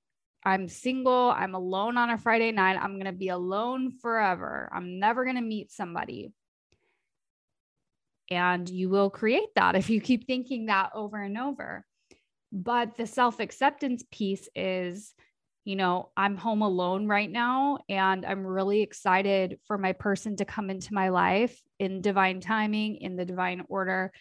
I'm 0.44 0.68
single. 0.68 1.30
I'm 1.36 1.54
alone 1.54 1.96
on 1.98 2.10
a 2.10 2.18
Friday 2.18 2.52
night. 2.52 2.78
I'm 2.80 2.94
going 2.94 3.04
to 3.04 3.12
be 3.12 3.28
alone 3.28 3.90
forever. 3.90 4.70
I'm 4.72 4.98
never 4.98 5.24
going 5.24 5.36
to 5.36 5.42
meet 5.42 5.70
somebody. 5.70 6.32
And 8.30 8.68
you 8.68 8.88
will 8.88 9.10
create 9.10 9.54
that 9.56 9.76
if 9.76 9.90
you 9.90 10.00
keep 10.00 10.26
thinking 10.26 10.66
that 10.66 10.90
over 10.94 11.20
and 11.20 11.36
over. 11.36 11.84
But 12.52 12.96
the 12.96 13.06
self 13.06 13.38
acceptance 13.38 14.02
piece 14.10 14.48
is, 14.54 15.14
you 15.64 15.76
know, 15.76 16.10
I'm 16.16 16.36
home 16.36 16.62
alone 16.62 17.06
right 17.06 17.30
now, 17.30 17.78
and 17.88 18.24
I'm 18.24 18.46
really 18.46 18.80
excited 18.80 19.58
for 19.66 19.78
my 19.78 19.92
person 19.92 20.36
to 20.36 20.44
come 20.44 20.70
into 20.70 20.94
my 20.94 21.10
life 21.10 21.60
in 21.78 22.00
divine 22.00 22.40
timing, 22.40 22.96
in 22.96 23.16
the 23.16 23.24
divine 23.24 23.64
order. 23.68 24.12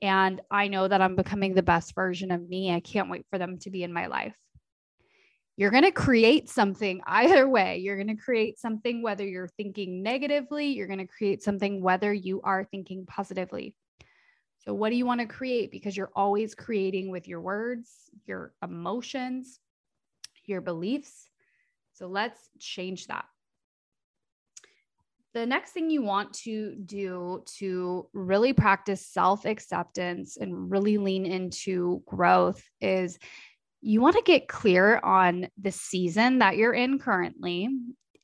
And 0.00 0.40
I 0.50 0.68
know 0.68 0.86
that 0.86 1.00
I'm 1.00 1.16
becoming 1.16 1.54
the 1.54 1.62
best 1.62 1.94
version 1.94 2.30
of 2.30 2.46
me. 2.48 2.72
I 2.72 2.80
can't 2.80 3.10
wait 3.10 3.26
for 3.30 3.38
them 3.38 3.58
to 3.60 3.70
be 3.70 3.82
in 3.82 3.92
my 3.92 4.06
life 4.06 4.36
you're 5.56 5.70
going 5.70 5.84
to 5.84 5.92
create 5.92 6.48
something 6.48 7.00
either 7.06 7.48
way. 7.48 7.78
You're 7.78 7.96
going 7.96 8.14
to 8.14 8.22
create 8.22 8.58
something 8.58 9.02
whether 9.02 9.24
you're 9.24 9.48
thinking 9.48 10.02
negatively, 10.02 10.66
you're 10.66 10.88
going 10.88 10.98
to 10.98 11.06
create 11.06 11.42
something 11.42 11.80
whether 11.80 12.12
you 12.12 12.40
are 12.42 12.64
thinking 12.64 13.06
positively. 13.06 13.76
So, 14.58 14.72
what 14.72 14.90
do 14.90 14.96
you 14.96 15.06
want 15.06 15.20
to 15.20 15.26
create? 15.26 15.70
Because 15.70 15.96
you're 15.96 16.12
always 16.16 16.54
creating 16.54 17.10
with 17.10 17.28
your 17.28 17.40
words, 17.40 17.90
your 18.26 18.54
emotions, 18.62 19.60
your 20.46 20.60
beliefs. 20.60 21.28
So, 21.92 22.06
let's 22.06 22.40
change 22.58 23.06
that. 23.06 23.26
The 25.34 25.44
next 25.44 25.72
thing 25.72 25.90
you 25.90 26.02
want 26.02 26.32
to 26.44 26.76
do 26.76 27.44
to 27.58 28.08
really 28.12 28.52
practice 28.52 29.06
self 29.06 29.44
acceptance 29.44 30.36
and 30.36 30.70
really 30.70 30.96
lean 30.96 31.26
into 31.26 32.02
growth 32.06 32.62
is 32.80 33.18
you 33.84 34.00
want 34.00 34.16
to 34.16 34.22
get 34.22 34.48
clear 34.48 34.98
on 34.98 35.48
the 35.60 35.70
season 35.70 36.38
that 36.38 36.56
you're 36.56 36.72
in 36.72 36.98
currently 36.98 37.68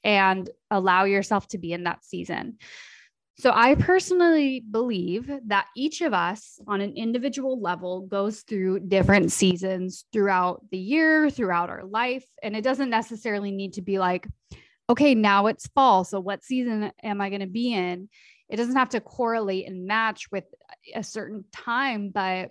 and 0.03 0.49
allow 0.71 1.05
yourself 1.05 1.47
to 1.49 1.59
be 1.59 1.75
in 1.75 1.85
that 1.85 2.03
season. 2.05 2.57
So, 3.39 3.53
I 3.55 3.75
personally 3.75 4.61
believe 4.61 5.31
that 5.47 5.67
each 5.77 6.01
of 6.03 6.13
us 6.13 6.59
on 6.67 6.81
an 6.81 6.95
individual 6.97 7.61
level 7.61 8.03
goes 8.03 8.41
through 8.41 8.81
different 8.81 9.33
seasons 9.33 10.05
throughout 10.13 10.63
the 10.71 10.79
year, 10.79 11.31
throughout 11.31 11.71
our 11.71 11.85
life. 11.85 12.25
And 12.43 12.55
it 12.57 12.63
doesn't 12.63 12.91
necessarily 12.91 13.51
need 13.51 13.75
to 13.75 13.83
be 13.83 13.99
like, 13.99 14.27
okay, 14.91 15.15
now 15.15 15.47
it's 15.47 15.69
fall. 15.69 16.05
So, 16.05 16.21
what 16.21 16.45
season 16.45 16.93
am 17.03 17.21
I 17.21 17.29
going 17.29 17.41
to 17.41 17.47
be 17.47 17.73
in? 17.73 18.09
It 18.49 18.57
doesn't 18.57 18.77
have 18.77 18.91
to 18.91 19.01
correlate 19.01 19.67
and 19.67 19.87
match 19.87 20.31
with 20.31 20.45
a 20.95 21.03
certain 21.03 21.45
time, 21.53 22.11
but 22.11 22.51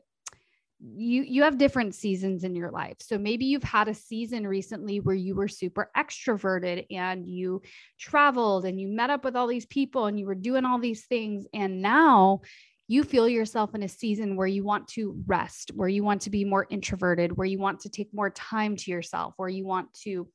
you 0.82 1.24
you 1.24 1.44
have 1.44 1.58
different 1.58 1.94
seasons 1.94 2.44
in 2.44 2.56
your 2.56 2.72
life. 2.72 2.98
So 3.02 3.18
maybe 3.18 3.46
you've 3.46 3.64
had 3.64 3.90
a 3.90 3.94
season 3.94 4.48
recently 4.48 5.00
where 5.00 5.16
you 5.16 5.36
were 5.36 5.48
super 5.48 5.92
extroverted 5.96 6.86
and 6.90 7.28
you 7.28 7.62
traveled 8.00 8.66
and 8.66 8.80
you 8.80 8.88
met 8.88 9.10
up 9.10 9.26
with 9.26 9.36
all 9.36 9.48
these 9.48 9.66
people 9.66 10.06
and 10.06 10.18
you 10.18 10.26
were 10.26 10.36
doing 10.36 10.66
all 10.66 10.80
these 10.80 11.06
things. 11.06 11.46
And 11.54 11.82
now 11.82 12.42
you 12.88 13.04
feel 13.04 13.28
yourself 13.28 13.76
in 13.76 13.84
a 13.84 13.90
season 13.90 14.36
where 14.36 14.48
you 14.48 14.64
want 14.64 14.88
to 14.90 15.22
rest 15.28 15.72
where 15.76 15.90
you 15.90 16.04
want 16.04 16.22
to 16.22 16.30
be 16.30 16.44
more 16.44 16.66
introverted 16.70 17.38
where 17.38 17.46
you 17.46 17.60
want 17.60 17.82
to 17.82 17.90
take 17.90 18.12
more 18.14 18.32
time 18.32 18.76
to 18.76 18.90
yourself 18.90 19.36
where 19.38 19.50
you 19.50 19.64
want 19.64 19.94
to 19.94 20.28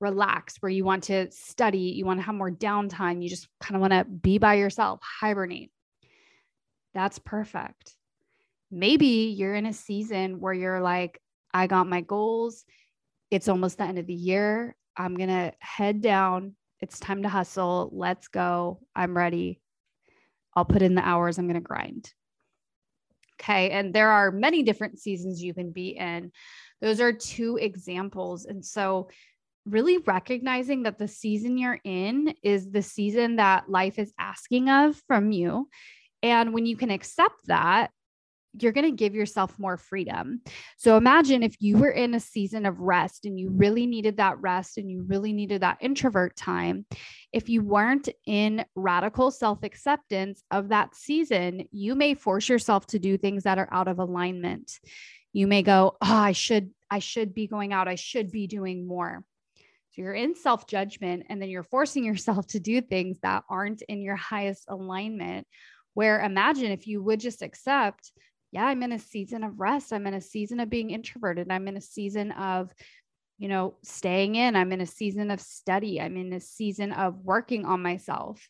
relax 0.00 0.56
where 0.60 0.70
you 0.70 0.84
want 0.84 1.04
to 1.04 1.30
study 1.30 1.78
you 1.78 2.04
want 2.04 2.18
to 2.18 2.24
have 2.24 2.34
more 2.34 2.50
downtime. 2.50 3.22
You 3.22 3.28
just 3.28 3.48
kind 3.60 3.76
of 3.76 3.80
want 3.80 3.92
to 3.92 4.04
be 4.04 4.38
by 4.38 4.54
yourself 4.54 5.00
hibernate. 5.20 5.70
That's 6.94 7.18
perfect 7.18 7.94
maybe 8.70 9.34
you're 9.36 9.54
in 9.54 9.66
a 9.66 9.72
season 9.72 10.40
where 10.40 10.52
you're 10.52 10.80
like, 10.80 11.20
I 11.52 11.66
got 11.66 11.88
my 11.88 12.00
goals. 12.00 12.64
It's 13.30 13.48
almost 13.48 13.78
the 13.78 13.84
end 13.84 13.98
of 13.98 14.06
the 14.06 14.14
year. 14.14 14.76
I'm 14.96 15.16
going 15.16 15.28
to 15.28 15.52
head 15.60 16.00
down. 16.00 16.54
It's 16.80 17.00
time 17.00 17.22
to 17.22 17.28
hustle. 17.28 17.90
Let's 17.92 18.28
go. 18.28 18.80
I'm 18.94 19.16
ready. 19.16 19.60
I'll 20.54 20.64
put 20.64 20.82
in 20.82 20.94
the 20.94 21.06
hours. 21.06 21.38
I'm 21.38 21.46
going 21.46 21.54
to 21.54 21.60
grind. 21.60 22.12
Okay. 23.40 23.70
And 23.70 23.94
there 23.94 24.10
are 24.10 24.30
many 24.30 24.62
different 24.62 24.98
seasons 24.98 25.42
you 25.42 25.54
can 25.54 25.72
be 25.72 25.96
in. 25.96 26.32
Those 26.80 27.00
are 27.00 27.12
two 27.12 27.56
examples. 27.56 28.44
And 28.44 28.64
so, 28.64 29.08
really 29.66 29.98
recognizing 29.98 30.84
that 30.84 30.98
the 30.98 31.06
season 31.06 31.58
you're 31.58 31.80
in 31.84 32.34
is 32.42 32.70
the 32.70 32.82
season 32.82 33.36
that 33.36 33.68
life 33.68 33.98
is 33.98 34.12
asking 34.18 34.70
of 34.70 34.96
from 35.06 35.32
you. 35.32 35.68
And 36.22 36.54
when 36.54 36.64
you 36.64 36.76
can 36.76 36.90
accept 36.90 37.46
that, 37.46 37.90
you're 38.58 38.72
going 38.72 38.90
to 38.90 38.96
give 38.96 39.14
yourself 39.14 39.58
more 39.58 39.76
freedom. 39.76 40.40
So 40.76 40.96
imagine 40.96 41.42
if 41.42 41.56
you 41.60 41.78
were 41.78 41.90
in 41.90 42.14
a 42.14 42.20
season 42.20 42.66
of 42.66 42.80
rest 42.80 43.24
and 43.24 43.38
you 43.38 43.50
really 43.50 43.86
needed 43.86 44.16
that 44.16 44.40
rest 44.40 44.78
and 44.78 44.90
you 44.90 45.02
really 45.06 45.32
needed 45.32 45.62
that 45.62 45.78
introvert 45.80 46.36
time. 46.36 46.86
If 47.32 47.48
you 47.48 47.62
weren't 47.62 48.08
in 48.26 48.64
radical 48.74 49.30
self 49.30 49.62
acceptance 49.62 50.42
of 50.50 50.68
that 50.68 50.96
season, 50.96 51.68
you 51.70 51.94
may 51.94 52.14
force 52.14 52.48
yourself 52.48 52.86
to 52.88 52.98
do 52.98 53.16
things 53.16 53.44
that 53.44 53.58
are 53.58 53.68
out 53.70 53.88
of 53.88 53.98
alignment. 53.98 54.72
You 55.32 55.46
may 55.46 55.62
go, 55.62 55.96
"Oh, 56.00 56.16
I 56.16 56.32
should 56.32 56.70
I 56.90 56.98
should 56.98 57.32
be 57.32 57.46
going 57.46 57.72
out. 57.72 57.86
I 57.86 57.94
should 57.94 58.32
be 58.32 58.48
doing 58.48 58.86
more." 58.86 59.24
So 59.90 60.02
you're 60.02 60.14
in 60.14 60.34
self 60.34 60.66
judgment 60.66 61.26
and 61.28 61.40
then 61.40 61.48
you're 61.48 61.62
forcing 61.62 62.04
yourself 62.04 62.46
to 62.48 62.60
do 62.60 62.80
things 62.80 63.18
that 63.20 63.44
aren't 63.48 63.82
in 63.82 64.02
your 64.02 64.16
highest 64.16 64.64
alignment. 64.68 65.46
Where 65.94 66.20
imagine 66.20 66.70
if 66.70 66.86
you 66.86 67.02
would 67.02 67.20
just 67.20 67.42
accept 67.42 68.12
yeah, 68.52 68.66
I'm 68.66 68.82
in 68.82 68.92
a 68.92 68.98
season 68.98 69.44
of 69.44 69.60
rest. 69.60 69.92
I'm 69.92 70.06
in 70.06 70.14
a 70.14 70.20
season 70.20 70.60
of 70.60 70.70
being 70.70 70.90
introverted. 70.90 71.50
I'm 71.50 71.68
in 71.68 71.76
a 71.76 71.80
season 71.80 72.32
of, 72.32 72.72
you 73.38 73.48
know, 73.48 73.74
staying 73.82 74.34
in. 74.34 74.56
I'm 74.56 74.72
in 74.72 74.80
a 74.80 74.86
season 74.86 75.30
of 75.30 75.40
study. 75.40 76.00
I'm 76.00 76.16
in 76.16 76.32
a 76.32 76.40
season 76.40 76.92
of 76.92 77.24
working 77.24 77.64
on 77.64 77.82
myself. 77.82 78.48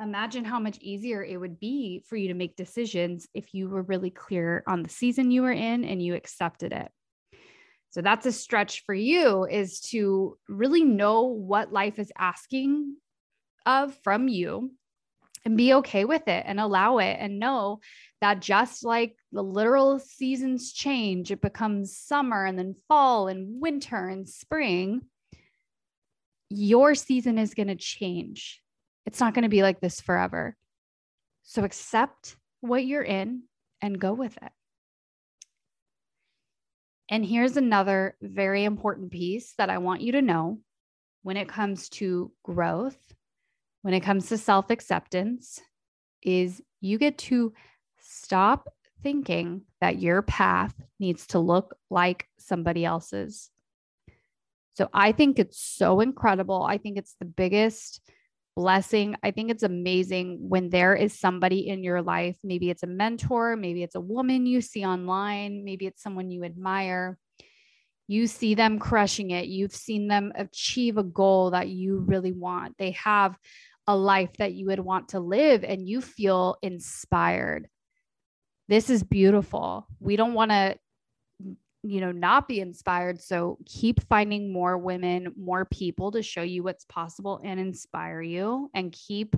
Imagine 0.00 0.44
how 0.44 0.58
much 0.58 0.78
easier 0.80 1.22
it 1.22 1.38
would 1.38 1.58
be 1.58 2.02
for 2.06 2.16
you 2.16 2.28
to 2.28 2.34
make 2.34 2.56
decisions 2.56 3.26
if 3.34 3.54
you 3.54 3.68
were 3.68 3.82
really 3.82 4.10
clear 4.10 4.62
on 4.66 4.82
the 4.82 4.88
season 4.88 5.30
you 5.30 5.42
were 5.42 5.52
in 5.52 5.84
and 5.84 6.02
you 6.02 6.14
accepted 6.14 6.72
it. 6.72 6.90
So 7.90 8.02
that's 8.02 8.26
a 8.26 8.32
stretch 8.32 8.84
for 8.84 8.94
you 8.94 9.44
is 9.44 9.80
to 9.92 10.36
really 10.48 10.84
know 10.84 11.22
what 11.22 11.72
life 11.72 11.98
is 11.98 12.12
asking 12.18 12.96
of 13.64 13.96
from 14.02 14.28
you 14.28 14.72
and 15.46 15.56
be 15.56 15.74
okay 15.74 16.04
with 16.04 16.28
it 16.28 16.44
and 16.46 16.60
allow 16.60 16.98
it 16.98 17.16
and 17.18 17.38
know 17.38 17.80
that 18.20 18.40
just 18.40 18.84
like 18.84 19.16
the 19.32 19.42
literal 19.42 19.98
seasons 19.98 20.72
change, 20.72 21.30
it 21.30 21.40
becomes 21.40 21.96
summer 21.96 22.44
and 22.44 22.58
then 22.58 22.74
fall 22.88 23.28
and 23.28 23.60
winter 23.60 24.08
and 24.08 24.28
spring. 24.28 25.02
Your 26.48 26.94
season 26.94 27.38
is 27.38 27.54
going 27.54 27.68
to 27.68 27.76
change. 27.76 28.62
It's 29.04 29.20
not 29.20 29.34
going 29.34 29.42
to 29.42 29.48
be 29.48 29.62
like 29.62 29.80
this 29.80 30.00
forever. 30.00 30.56
So 31.42 31.64
accept 31.64 32.36
what 32.60 32.86
you're 32.86 33.02
in 33.02 33.42
and 33.80 34.00
go 34.00 34.12
with 34.12 34.36
it. 34.42 34.52
And 37.08 37.24
here's 37.24 37.56
another 37.56 38.16
very 38.20 38.64
important 38.64 39.12
piece 39.12 39.54
that 39.58 39.70
I 39.70 39.78
want 39.78 40.00
you 40.00 40.12
to 40.12 40.22
know 40.22 40.58
when 41.22 41.36
it 41.36 41.48
comes 41.48 41.88
to 41.90 42.32
growth 42.42 42.98
when 43.86 43.94
it 43.94 44.00
comes 44.00 44.28
to 44.28 44.36
self 44.36 44.70
acceptance 44.70 45.60
is 46.20 46.60
you 46.80 46.98
get 46.98 47.18
to 47.18 47.52
stop 48.08 48.68
thinking 49.02 49.62
that 49.80 50.00
your 50.00 50.22
path 50.22 50.74
needs 50.98 51.26
to 51.28 51.38
look 51.38 51.76
like 51.90 52.28
somebody 52.38 52.84
else's. 52.84 53.50
So 54.74 54.88
I 54.92 55.12
think 55.12 55.38
it's 55.38 55.58
so 55.60 56.00
incredible. 56.00 56.62
I 56.62 56.78
think 56.78 56.98
it's 56.98 57.16
the 57.18 57.24
biggest 57.24 58.00
blessing. 58.56 59.16
I 59.22 59.30
think 59.30 59.50
it's 59.50 59.62
amazing 59.62 60.38
when 60.40 60.70
there 60.70 60.94
is 60.94 61.18
somebody 61.18 61.68
in 61.68 61.84
your 61.84 62.02
life. 62.02 62.36
Maybe 62.42 62.70
it's 62.70 62.82
a 62.82 62.86
mentor, 62.86 63.56
maybe 63.56 63.82
it's 63.82 63.94
a 63.94 64.00
woman 64.00 64.46
you 64.46 64.60
see 64.60 64.84
online, 64.84 65.64
maybe 65.64 65.86
it's 65.86 66.02
someone 66.02 66.30
you 66.30 66.44
admire. 66.44 67.18
You 68.08 68.26
see 68.26 68.54
them 68.54 68.78
crushing 68.78 69.30
it. 69.32 69.46
You've 69.46 69.74
seen 69.74 70.08
them 70.08 70.32
achieve 70.36 70.96
a 70.96 71.02
goal 71.02 71.50
that 71.50 71.68
you 71.68 71.98
really 71.98 72.32
want. 72.32 72.76
They 72.78 72.92
have 72.92 73.36
a 73.86 73.96
life 73.96 74.30
that 74.38 74.52
you 74.52 74.66
would 74.66 74.80
want 74.80 75.10
to 75.10 75.20
live 75.20 75.64
and 75.64 75.88
you 75.88 76.00
feel 76.00 76.56
inspired. 76.62 77.68
This 78.68 78.90
is 78.90 79.02
beautiful. 79.02 79.86
We 80.00 80.16
don't 80.16 80.34
want 80.34 80.50
to 80.50 80.76
you 81.82 82.00
know 82.00 82.12
not 82.12 82.48
be 82.48 82.60
inspired. 82.60 83.20
So 83.20 83.58
keep 83.64 84.06
finding 84.08 84.52
more 84.52 84.76
women 84.76 85.32
more 85.36 85.64
people 85.64 86.12
to 86.12 86.22
show 86.22 86.42
you 86.42 86.62
what's 86.62 86.84
possible 86.84 87.40
and 87.44 87.60
inspire 87.60 88.20
you 88.20 88.70
and 88.74 88.92
keep 88.92 89.36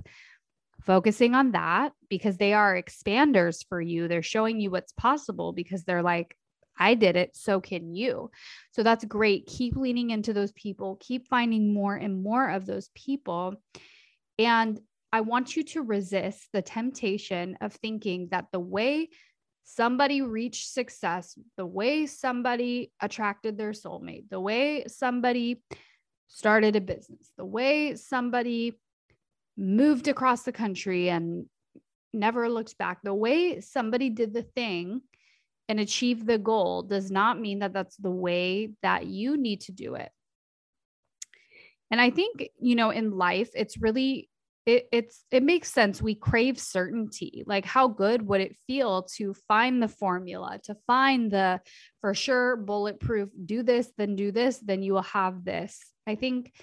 focusing 0.81 1.35
on 1.35 1.51
that 1.51 1.91
because 2.09 2.37
they 2.37 2.53
are 2.53 2.81
expanders 2.81 3.65
for 3.67 3.81
you. 3.81 4.07
They're 4.07 4.23
showing 4.23 4.59
you 4.59 4.71
what's 4.71 4.93
possible 4.93 5.53
because 5.53 5.83
they're 5.83 6.03
like 6.03 6.35
I 6.79 6.93
did 6.93 7.17
it. 7.17 7.35
So 7.35 7.59
can 7.59 7.93
you. 7.93 8.31
So 8.71 8.83
that's 8.83 9.03
great. 9.03 9.47
Keep 9.47 9.75
leaning 9.75 10.11
into 10.11 10.31
those 10.31 10.53
people. 10.53 10.97
Keep 11.01 11.27
finding 11.27 11.73
more 11.73 11.95
and 11.95 12.23
more 12.23 12.49
of 12.49 12.65
those 12.65 12.89
people. 12.95 13.61
And 14.37 14.79
I 15.11 15.21
want 15.21 15.55
you 15.55 15.63
to 15.63 15.81
resist 15.81 16.49
the 16.53 16.61
temptation 16.61 17.57
of 17.61 17.73
thinking 17.73 18.29
that 18.31 18.45
the 18.51 18.59
way 18.59 19.09
somebody 19.63 20.21
reached 20.21 20.71
success, 20.71 21.37
the 21.57 21.65
way 21.65 22.05
somebody 22.05 22.91
attracted 23.01 23.57
their 23.57 23.71
soulmate, 23.71 24.29
the 24.29 24.39
way 24.39 24.85
somebody 24.87 25.63
started 26.27 26.75
a 26.75 26.81
business, 26.81 27.31
the 27.37 27.45
way 27.45 27.95
somebody 27.95 28.79
moved 29.57 30.07
across 30.07 30.43
the 30.43 30.51
country 30.51 31.09
and 31.09 31.45
never 32.13 32.49
looked 32.49 32.77
back, 32.77 32.99
the 33.03 33.13
way 33.13 33.61
somebody 33.61 34.09
did 34.09 34.33
the 34.33 34.43
thing 34.43 35.01
and 35.67 35.79
achieved 35.79 36.25
the 36.25 36.37
goal 36.37 36.81
does 36.81 37.11
not 37.11 37.39
mean 37.39 37.59
that 37.59 37.73
that's 37.73 37.95
the 37.97 38.11
way 38.11 38.71
that 38.81 39.05
you 39.05 39.37
need 39.37 39.61
to 39.61 39.71
do 39.71 39.95
it. 39.95 40.09
And 41.91 41.99
I 41.99 42.09
think, 42.09 42.49
you 42.59 42.75
know, 42.75 42.89
in 42.91 43.11
life, 43.11 43.49
it's 43.55 43.77
really 43.77 44.29
it, 44.69 44.87
it's 44.91 45.25
it 45.31 45.43
makes 45.43 45.71
sense. 45.71 46.01
We 46.01 46.15
crave 46.15 46.59
certainty. 46.59 47.43
Like 47.45 47.65
how 47.65 47.87
good 47.87 48.21
would 48.21 48.41
it 48.41 48.55
feel 48.67 49.03
to 49.17 49.33
find 49.47 49.81
the 49.81 49.87
formula 49.87 50.59
to 50.65 50.75
find 50.85 51.31
the 51.31 51.61
for 52.01 52.13
sure 52.13 52.55
bulletproof 52.55 53.29
do 53.45 53.63
this 53.63 53.91
then 53.97 54.15
do 54.15 54.31
this 54.31 54.59
then 54.59 54.83
you 54.83 54.93
will 54.93 55.01
have 55.01 55.43
this. 55.43 55.79
I 56.07 56.15
think 56.15 56.53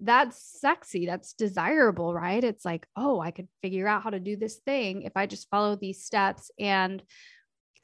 that's 0.00 0.60
sexy. 0.60 1.06
That's 1.06 1.34
desirable 1.34 2.12
right? 2.12 2.42
It's 2.42 2.64
like 2.64 2.86
oh 2.96 3.20
i 3.20 3.30
could 3.30 3.48
figure 3.62 3.86
out 3.86 4.02
how 4.02 4.10
to 4.10 4.20
do 4.20 4.36
this 4.36 4.56
thing 4.66 5.02
if 5.02 5.12
i 5.16 5.26
just 5.26 5.48
follow 5.48 5.76
these 5.76 6.04
steps. 6.04 6.50
And 6.58 7.02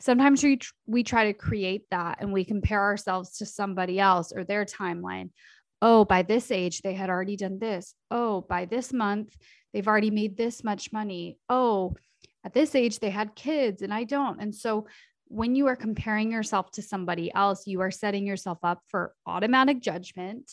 sometimes 0.00 0.42
we 0.42 0.58
we 0.86 1.02
try 1.02 1.26
to 1.26 1.32
create 1.32 1.84
that 1.90 2.18
and 2.20 2.32
we 2.32 2.44
compare 2.44 2.82
ourselves 2.82 3.38
to 3.38 3.46
somebody 3.46 3.98
else 4.00 4.32
or 4.32 4.44
their 4.44 4.64
timeline 4.64 5.30
oh 5.80 6.04
by 6.04 6.22
this 6.22 6.50
age 6.50 6.82
they 6.82 6.94
had 6.94 7.10
already 7.10 7.36
done 7.36 7.58
this 7.58 7.94
oh 8.10 8.40
by 8.42 8.64
this 8.64 8.92
month 8.92 9.36
they've 9.72 9.88
already 9.88 10.10
made 10.10 10.36
this 10.36 10.64
much 10.64 10.92
money. 10.92 11.38
Oh, 11.48 11.94
at 12.44 12.54
this 12.54 12.74
age, 12.74 12.98
they 12.98 13.10
had 13.10 13.34
kids 13.34 13.82
and 13.82 13.92
I 13.92 14.04
don't. 14.04 14.40
And 14.40 14.54
so 14.54 14.86
when 15.26 15.54
you 15.54 15.66
are 15.66 15.76
comparing 15.76 16.32
yourself 16.32 16.70
to 16.72 16.82
somebody 16.82 17.32
else, 17.34 17.66
you 17.66 17.80
are 17.82 17.90
setting 17.90 18.26
yourself 18.26 18.58
up 18.62 18.80
for 18.88 19.14
automatic 19.26 19.80
judgment. 19.80 20.50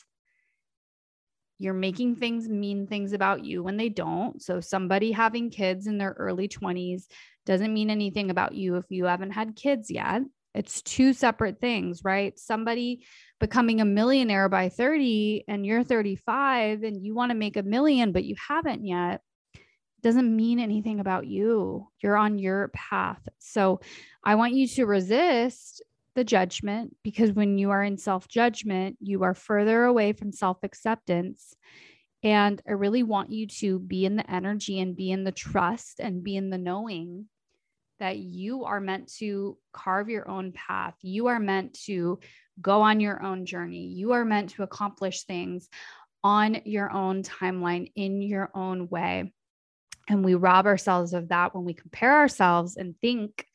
You're 1.58 1.74
making 1.74 2.18
things 2.18 2.50
mean 2.50 2.86
things 2.86 3.14
about 3.14 3.46
you 3.46 3.64
when 3.64 3.78
they 3.78 3.88
don't. 3.88 4.42
So, 4.42 4.60
somebody 4.60 5.14
having 5.14 5.50
kids 5.50 5.88
in 5.88 5.98
their 5.98 6.12
early 6.18 6.50
20s 6.50 7.06
doesn't 7.46 7.74
mean 7.74 7.90
anything 7.90 8.30
about 8.30 8.56
you 8.56 8.76
if 8.76 8.84
you 8.90 9.06
haven't 9.06 9.32
had 9.32 9.56
kids 9.56 9.90
yet. 9.90 10.24
It's 10.56 10.82
two 10.82 11.12
separate 11.12 11.60
things, 11.60 12.02
right? 12.04 12.38
Somebody 12.40 13.06
becoming 13.40 13.82
a 13.82 13.86
millionaire 13.86 14.48
by 14.48 14.70
30 14.70 15.44
and 15.50 15.66
you're 15.66 15.84
35 15.84 16.84
and 16.84 17.06
you 17.06 17.14
want 17.14 17.32
to 17.32 17.36
make 17.36 17.58
a 17.58 17.64
million, 17.64 18.14
but 18.14 18.24
you 18.24 18.36
haven't 18.48 18.86
yet, 18.86 19.22
doesn't 20.02 20.36
mean 20.36 20.60
anything 20.60 21.00
about 21.00 21.28
you. 21.28 21.88
You're 22.02 22.16
on 22.16 22.40
your 22.40 22.70
path. 22.70 23.28
So 23.40 23.82
I 24.24 24.36
want 24.36 24.54
you 24.54 24.68
to 24.70 24.86
resist 24.86 25.84
the 26.16 26.24
judgment 26.24 26.96
because 27.04 27.34
when 27.34 27.58
you 27.58 27.72
are 27.72 27.84
in 27.84 27.98
self 27.98 28.28
judgment, 28.28 28.98
you 29.02 29.24
are 29.24 29.34
further 29.34 29.84
away 29.84 30.14
from 30.14 30.32
self 30.32 30.60
acceptance. 30.64 31.54
And 32.24 32.62
I 32.68 32.72
really 32.72 33.04
want 33.04 33.32
you 33.32 33.48
to 33.48 33.78
be 33.78 34.06
in 34.06 34.16
the 34.16 34.30
energy 34.32 34.80
and 34.80 34.96
be 34.96 35.12
in 35.12 35.26
the 35.26 35.32
trust 35.32 36.00
and 36.00 36.24
be 36.24 36.38
in 36.38 36.50
the 36.50 36.58
knowing 36.58 37.28
that 38.00 38.18
you 38.18 38.66
are 38.66 38.80
meant 38.80 39.12
to 39.18 39.58
carve 39.74 40.10
your 40.10 40.28
own 40.30 40.52
path. 40.52 40.96
You 41.02 41.28
are 41.28 41.40
meant 41.40 41.80
to 41.86 42.20
go 42.62 42.82
on 42.82 43.00
your 43.00 43.22
own 43.24 43.46
journey. 43.46 43.88
You 43.88 44.14
are 44.14 44.26
meant 44.26 44.52
to 44.52 44.64
accomplish 44.64 45.24
things 45.24 45.70
on 46.24 46.62
your 46.66 46.92
own 46.92 47.24
timeline 47.24 47.92
in 47.96 48.22
your 48.22 48.50
own 48.54 48.90
way. 48.90 49.32
And 50.10 50.24
we 50.24 50.36
rob 50.36 50.66
ourselves 50.66 51.14
of 51.14 51.30
that 51.30 51.56
when 51.56 51.66
we 51.66 51.74
compare 51.74 52.18
ourselves 52.18 52.78
and 52.78 52.96
think 53.02 53.46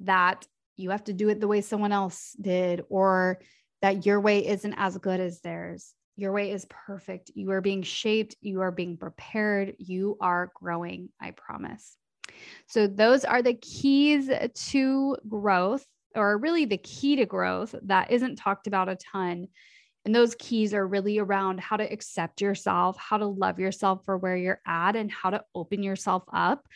that 0.00 0.46
you 0.76 0.90
have 0.90 1.04
to 1.04 1.12
do 1.12 1.28
it 1.28 1.40
the 1.40 1.48
way 1.48 1.60
someone 1.60 1.92
else 1.92 2.36
did 2.40 2.84
or 2.88 3.40
that 3.82 4.06
your 4.06 4.20
way 4.20 4.46
isn't 4.46 4.74
as 4.74 4.96
good 4.98 5.20
as 5.20 5.40
theirs. 5.40 5.92
Your 6.16 6.32
way 6.32 6.50
is 6.50 6.66
perfect. 6.68 7.30
You 7.34 7.50
are 7.50 7.60
being 7.60 7.82
shaped, 7.82 8.36
you 8.40 8.60
are 8.62 8.72
being 8.72 8.96
prepared, 8.96 9.74
you 9.78 10.16
are 10.20 10.50
growing, 10.54 11.10
I 11.20 11.32
promise. 11.32 11.96
So, 12.66 12.86
those 12.86 13.24
are 13.24 13.42
the 13.42 13.54
keys 13.54 14.30
to 14.70 15.16
growth, 15.28 15.86
or 16.14 16.38
really 16.38 16.64
the 16.64 16.78
key 16.78 17.16
to 17.16 17.26
growth 17.26 17.74
that 17.84 18.10
isn't 18.10 18.36
talked 18.36 18.66
about 18.66 18.88
a 18.88 18.96
ton. 18.96 19.48
And 20.04 20.14
those 20.14 20.34
keys 20.36 20.72
are 20.72 20.86
really 20.86 21.18
around 21.18 21.60
how 21.60 21.76
to 21.76 21.92
accept 21.92 22.40
yourself, 22.40 22.96
how 22.96 23.18
to 23.18 23.26
love 23.26 23.58
yourself 23.58 24.04
for 24.04 24.16
where 24.16 24.36
you're 24.36 24.60
at, 24.66 24.96
and 24.96 25.10
how 25.10 25.30
to 25.30 25.44
open 25.54 25.82
yourself 25.82 26.22
up 26.32 26.66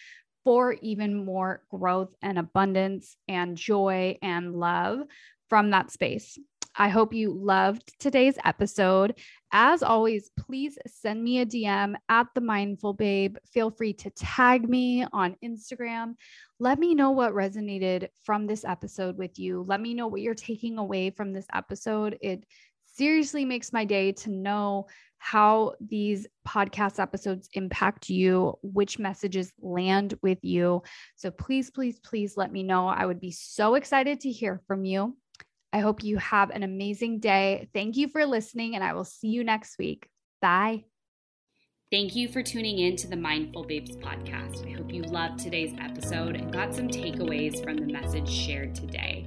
for 0.44 0.74
even 0.82 1.24
more 1.24 1.62
growth 1.70 2.14
and 2.20 2.38
abundance 2.38 3.16
and 3.28 3.56
joy 3.56 4.18
and 4.22 4.54
love 4.54 5.00
from 5.48 5.70
that 5.70 5.90
space. 5.90 6.38
I 6.76 6.88
hope 6.88 7.12
you 7.12 7.32
loved 7.32 7.92
today's 7.98 8.38
episode. 8.44 9.18
As 9.52 9.82
always, 9.82 10.30
please 10.38 10.78
send 10.86 11.22
me 11.22 11.40
a 11.40 11.46
DM 11.46 11.94
at 12.08 12.28
the 12.34 12.40
Mindful 12.40 12.94
Babe. 12.94 13.36
Feel 13.52 13.70
free 13.70 13.92
to 13.94 14.10
tag 14.10 14.68
me 14.68 15.04
on 15.12 15.36
Instagram. 15.44 16.14
Let 16.58 16.78
me 16.78 16.94
know 16.94 17.10
what 17.10 17.34
resonated 17.34 18.08
from 18.24 18.46
this 18.46 18.64
episode 18.64 19.18
with 19.18 19.38
you. 19.38 19.64
Let 19.68 19.80
me 19.80 19.92
know 19.92 20.06
what 20.06 20.22
you're 20.22 20.34
taking 20.34 20.78
away 20.78 21.10
from 21.10 21.32
this 21.32 21.46
episode. 21.52 22.18
It 22.22 22.44
seriously 22.86 23.44
makes 23.44 23.72
my 23.72 23.84
day 23.84 24.12
to 24.12 24.30
know 24.30 24.86
how 25.18 25.74
these 25.80 26.26
podcast 26.46 26.98
episodes 26.98 27.48
impact 27.52 28.08
you, 28.08 28.58
which 28.62 28.98
messages 28.98 29.52
land 29.60 30.14
with 30.22 30.38
you. 30.42 30.82
So 31.16 31.30
please, 31.30 31.70
please, 31.70 32.00
please 32.00 32.36
let 32.36 32.50
me 32.50 32.62
know. 32.62 32.88
I 32.88 33.06
would 33.06 33.20
be 33.20 33.30
so 33.30 33.76
excited 33.76 34.20
to 34.20 34.30
hear 34.30 34.60
from 34.66 34.84
you. 34.84 35.16
I 35.72 35.80
hope 35.80 36.04
you 36.04 36.18
have 36.18 36.50
an 36.50 36.62
amazing 36.62 37.20
day. 37.20 37.68
Thank 37.72 37.96
you 37.96 38.08
for 38.08 38.26
listening, 38.26 38.74
and 38.74 38.84
I 38.84 38.92
will 38.92 39.04
see 39.04 39.28
you 39.28 39.42
next 39.42 39.78
week. 39.78 40.08
Bye. 40.40 40.84
Thank 41.92 42.16
you 42.16 42.26
for 42.28 42.42
tuning 42.42 42.78
in 42.78 42.96
to 42.96 43.06
the 43.06 43.16
Mindful 43.16 43.64
Babes 43.64 43.96
podcast. 43.96 44.66
I 44.66 44.74
hope 44.74 44.90
you 44.90 45.02
loved 45.02 45.38
today's 45.38 45.74
episode 45.78 46.36
and 46.36 46.50
got 46.50 46.74
some 46.74 46.88
takeaways 46.88 47.62
from 47.62 47.76
the 47.76 47.84
message 47.86 48.30
shared 48.30 48.74
today. 48.74 49.26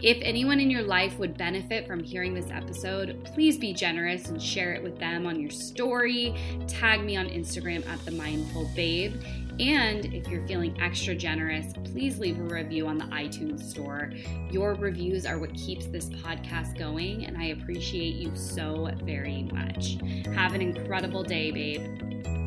If 0.00 0.18
anyone 0.22 0.60
in 0.60 0.70
your 0.70 0.84
life 0.84 1.18
would 1.18 1.36
benefit 1.36 1.88
from 1.88 2.04
hearing 2.04 2.32
this 2.32 2.52
episode, 2.52 3.24
please 3.24 3.58
be 3.58 3.72
generous 3.72 4.28
and 4.28 4.40
share 4.40 4.74
it 4.74 4.82
with 4.84 4.96
them 5.00 5.26
on 5.26 5.40
your 5.40 5.50
story. 5.50 6.36
Tag 6.68 7.02
me 7.02 7.16
on 7.16 7.26
Instagram 7.26 7.84
at 7.88 8.04
the 8.04 8.12
Mindful 8.12 8.70
Babe. 8.76 9.20
And 9.60 10.06
if 10.06 10.26
you're 10.26 10.46
feeling 10.48 10.76
extra 10.80 11.14
generous, 11.14 11.72
please 11.84 12.18
leave 12.18 12.40
a 12.40 12.42
review 12.42 12.88
on 12.88 12.98
the 12.98 13.04
iTunes 13.04 13.60
store. 13.60 14.10
Your 14.50 14.74
reviews 14.74 15.26
are 15.26 15.38
what 15.38 15.54
keeps 15.54 15.86
this 15.86 16.08
podcast 16.08 16.76
going, 16.76 17.24
and 17.26 17.38
I 17.38 17.46
appreciate 17.46 18.16
you 18.16 18.34
so 18.34 18.90
very 19.04 19.44
much. 19.52 19.98
Have 20.34 20.54
an 20.54 20.60
incredible 20.60 21.22
day, 21.22 21.52
babe. 21.52 22.43